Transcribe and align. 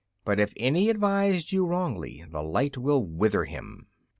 But 0.25 0.39
if 0.39 0.51
any 0.57 0.89
advised 0.89 1.51
you 1.51 1.67
wrongly, 1.67 2.23
the 2.27 2.41
light 2.41 2.75
will 2.75 3.05
wither 3.05 3.45
him." 3.45 3.85